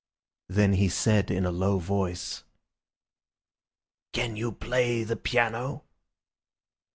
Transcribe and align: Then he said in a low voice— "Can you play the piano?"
Then 0.47 0.73
he 0.73 0.89
said 0.89 1.29
in 1.29 1.45
a 1.45 1.51
low 1.51 1.77
voice— 1.77 2.43
"Can 4.13 4.35
you 4.35 4.51
play 4.51 5.03
the 5.03 5.15
piano?" 5.15 5.83